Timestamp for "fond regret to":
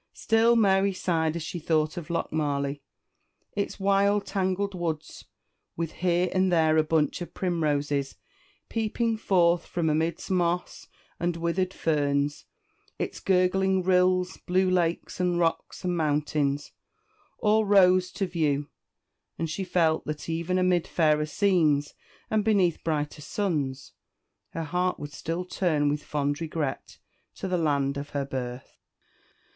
26.01-27.47